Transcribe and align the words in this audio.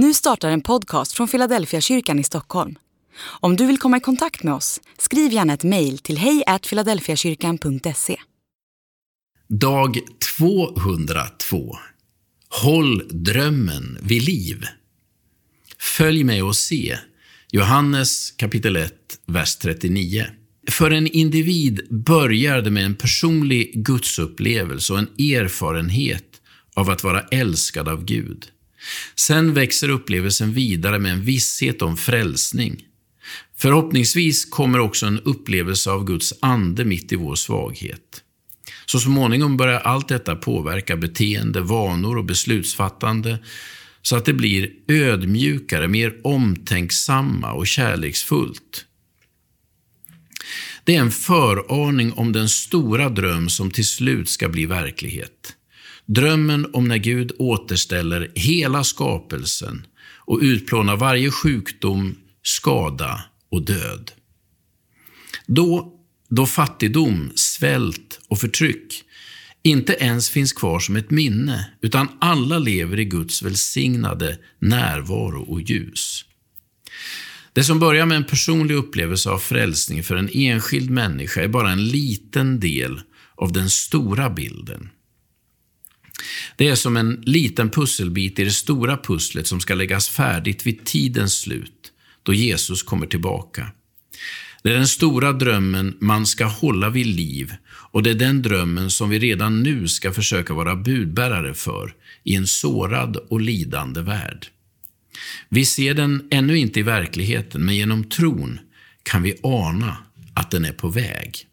Nu 0.00 0.14
startar 0.14 0.50
en 0.50 0.60
podcast 0.60 1.12
från 1.12 1.28
Philadelphia 1.28 1.80
kyrkan 1.80 2.18
i 2.18 2.24
Stockholm. 2.24 2.78
Om 3.20 3.56
du 3.56 3.66
vill 3.66 3.78
komma 3.78 3.96
i 3.96 4.00
kontakt 4.00 4.42
med 4.42 4.54
oss, 4.54 4.80
skriv 4.98 5.32
gärna 5.32 5.54
ett 5.54 5.64
mejl 5.64 5.98
till 5.98 6.18
hejfiladelfiakyrkan.se. 6.18 8.16
Dag 9.48 9.98
202. 10.38 11.76
Håll 12.48 13.02
drömmen 13.10 13.98
vid 14.02 14.22
liv. 14.22 14.64
Följ 15.78 16.24
med 16.24 16.44
och 16.44 16.56
se. 16.56 16.98
Johannes 17.50 18.30
kapitel 18.30 18.76
1, 18.76 18.92
vers 19.26 19.56
39. 19.56 20.26
För 20.70 20.90
en 20.90 21.06
individ 21.06 21.80
börjar 21.90 22.62
det 22.62 22.70
med 22.70 22.84
en 22.84 22.94
personlig 22.94 23.84
gudsupplevelse 23.84 24.92
och 24.92 24.98
en 24.98 25.08
erfarenhet 25.18 26.40
av 26.74 26.90
att 26.90 27.04
vara 27.04 27.20
älskad 27.20 27.88
av 27.88 28.04
Gud. 28.04 28.46
Sen 29.14 29.54
växer 29.54 29.88
upplevelsen 29.88 30.52
vidare 30.52 30.98
med 30.98 31.12
en 31.12 31.22
visshet 31.22 31.82
om 31.82 31.96
frälsning. 31.96 32.84
Förhoppningsvis 33.56 34.44
kommer 34.44 34.78
också 34.78 35.06
en 35.06 35.20
upplevelse 35.20 35.90
av 35.90 36.04
Guds 36.04 36.34
ande 36.40 36.84
mitt 36.84 37.12
i 37.12 37.16
vår 37.16 37.34
svaghet. 37.34 38.22
Så 38.86 38.98
småningom 38.98 39.56
börjar 39.56 39.80
allt 39.80 40.08
detta 40.08 40.36
påverka 40.36 40.96
beteende, 40.96 41.60
vanor 41.60 42.18
och 42.18 42.24
beslutsfattande 42.24 43.38
så 44.02 44.16
att 44.16 44.24
det 44.24 44.32
blir 44.32 44.70
ödmjukare, 44.88 45.88
mer 45.88 46.14
omtänksamma 46.24 47.52
och 47.52 47.66
kärleksfullt. 47.66 48.84
Det 50.84 50.96
är 50.96 51.00
en 51.00 51.10
föraning 51.10 52.12
om 52.12 52.32
den 52.32 52.48
stora 52.48 53.08
dröm 53.08 53.48
som 53.48 53.70
till 53.70 53.86
slut 53.86 54.28
ska 54.28 54.48
bli 54.48 54.66
verklighet. 54.66 55.54
Drömmen 56.08 56.66
om 56.72 56.88
när 56.88 56.96
Gud 56.96 57.32
återställer 57.38 58.32
hela 58.34 58.84
skapelsen 58.84 59.86
och 60.16 60.38
utplånar 60.42 60.96
varje 60.96 61.30
sjukdom, 61.30 62.16
skada 62.42 63.24
och 63.50 63.62
död. 63.62 64.12
Då, 65.46 65.94
då 66.28 66.46
fattigdom, 66.46 67.32
svält 67.34 68.20
och 68.28 68.38
förtryck 68.38 69.04
inte 69.62 69.92
ens 69.92 70.30
finns 70.30 70.52
kvar 70.52 70.80
som 70.80 70.96
ett 70.96 71.10
minne, 71.10 71.70
utan 71.80 72.08
alla 72.20 72.58
lever 72.58 72.98
i 72.98 73.04
Guds 73.04 73.42
välsignade 73.42 74.38
närvaro 74.58 75.42
och 75.42 75.60
ljus. 75.60 76.24
Det 77.52 77.64
som 77.64 77.78
börjar 77.78 78.06
med 78.06 78.16
en 78.16 78.24
personlig 78.24 78.74
upplevelse 78.74 79.30
av 79.30 79.38
frälsning 79.38 80.02
för 80.02 80.16
en 80.16 80.30
enskild 80.32 80.90
människa 80.90 81.42
är 81.42 81.48
bara 81.48 81.70
en 81.70 81.88
liten 81.88 82.60
del 82.60 83.00
av 83.34 83.52
den 83.52 83.70
stora 83.70 84.30
bilden. 84.30 84.90
Det 86.56 86.68
är 86.68 86.74
som 86.74 86.96
en 86.96 87.22
liten 87.26 87.70
pusselbit 87.70 88.38
i 88.38 88.44
det 88.44 88.50
stora 88.50 88.96
pusslet 88.96 89.46
som 89.46 89.60
ska 89.60 89.74
läggas 89.74 90.08
färdigt 90.08 90.66
vid 90.66 90.84
tidens 90.84 91.38
slut, 91.38 91.92
då 92.22 92.34
Jesus 92.34 92.82
kommer 92.82 93.06
tillbaka. 93.06 93.70
Det 94.62 94.70
är 94.70 94.74
den 94.74 94.88
stora 94.88 95.32
drömmen 95.32 95.96
man 96.00 96.26
ska 96.26 96.44
hålla 96.44 96.90
vid 96.90 97.06
liv 97.06 97.54
och 97.68 98.02
det 98.02 98.10
är 98.10 98.14
den 98.14 98.42
drömmen 98.42 98.90
som 98.90 99.10
vi 99.10 99.18
redan 99.18 99.62
nu 99.62 99.88
ska 99.88 100.12
försöka 100.12 100.54
vara 100.54 100.76
budbärare 100.76 101.54
för 101.54 101.94
i 102.24 102.34
en 102.34 102.46
sårad 102.46 103.16
och 103.16 103.40
lidande 103.40 104.00
värld. 104.00 104.46
Vi 105.48 105.64
ser 105.64 105.94
den 105.94 106.28
ännu 106.30 106.58
inte 106.58 106.80
i 106.80 106.82
verkligheten, 106.82 107.64
men 107.64 107.76
genom 107.76 108.04
tron 108.04 108.60
kan 109.02 109.22
vi 109.22 109.38
ana 109.42 109.96
att 110.34 110.50
den 110.50 110.64
är 110.64 110.72
på 110.72 110.88
väg. 110.88 111.46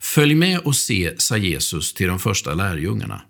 Följ 0.00 0.34
med 0.34 0.58
och 0.58 0.76
se, 0.76 1.14
sa 1.18 1.36
Jesus 1.36 1.94
till 1.94 2.06
de 2.06 2.18
första 2.18 2.54
lärjungarna. 2.54 3.22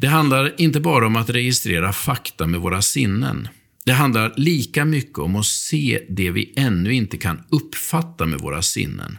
Det 0.00 0.06
handlar 0.06 0.60
inte 0.60 0.80
bara 0.80 1.06
om 1.06 1.16
att 1.16 1.30
registrera 1.30 1.92
fakta 1.92 2.46
med 2.46 2.60
våra 2.60 2.82
sinnen. 2.82 3.48
Det 3.84 3.92
handlar 3.92 4.34
lika 4.36 4.84
mycket 4.84 5.18
om 5.18 5.36
att 5.36 5.46
se 5.46 6.02
det 6.08 6.30
vi 6.30 6.52
ännu 6.56 6.94
inte 6.94 7.16
kan 7.16 7.42
uppfatta 7.48 8.26
med 8.26 8.40
våra 8.40 8.62
sinnen. 8.62 9.18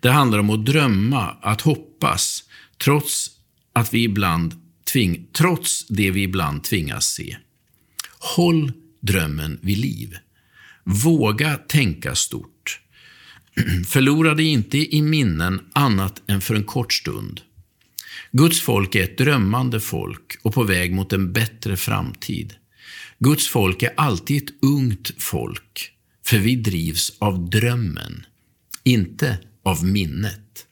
Det 0.00 0.10
handlar 0.10 0.38
om 0.38 0.50
att 0.50 0.66
drömma, 0.66 1.36
att 1.42 1.60
hoppas, 1.60 2.44
trots, 2.84 3.30
att 3.72 3.94
vi 3.94 4.02
ibland 4.02 4.54
tving, 4.92 5.26
trots 5.32 5.86
det 5.88 6.10
vi 6.10 6.22
ibland 6.22 6.64
tvingas 6.64 7.06
se. 7.06 7.36
Håll 8.18 8.72
drömmen 9.00 9.58
vid 9.62 9.78
liv. 9.78 10.16
Våga 10.84 11.56
tänka 11.56 12.14
stort. 12.14 12.80
Förlora 13.86 14.34
dig 14.34 14.46
inte 14.46 14.96
i 14.96 15.02
minnen 15.02 15.60
annat 15.72 16.22
än 16.26 16.40
för 16.40 16.54
en 16.54 16.64
kort 16.64 16.92
stund. 16.92 17.40
Guds 18.32 18.60
folk 18.60 18.94
är 18.94 19.04
ett 19.04 19.18
drömmande 19.18 19.80
folk 19.80 20.38
och 20.42 20.54
på 20.54 20.62
väg 20.62 20.94
mot 20.94 21.12
en 21.12 21.32
bättre 21.32 21.76
framtid. 21.76 22.54
Guds 23.18 23.48
folk 23.48 23.82
är 23.82 23.92
alltid 23.96 24.42
ett 24.42 24.54
ungt 24.62 25.22
folk, 25.22 25.92
för 26.26 26.38
vi 26.38 26.56
drivs 26.56 27.12
av 27.18 27.50
drömmen, 27.50 28.26
inte 28.84 29.38
av 29.62 29.84
minnet. 29.84 30.66